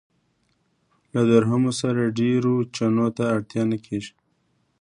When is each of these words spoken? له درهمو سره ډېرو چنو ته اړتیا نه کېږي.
له 1.13 1.21
درهمو 1.31 1.71
سره 1.81 2.13
ډېرو 2.19 2.53
چنو 2.75 3.07
ته 3.17 3.23
اړتیا 3.35 3.63
نه 3.71 3.77
کېږي. 3.85 4.13